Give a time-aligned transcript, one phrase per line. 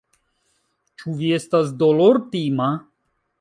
[1.01, 2.73] Ĉu vi estas dolortima?